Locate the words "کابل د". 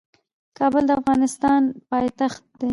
0.57-0.91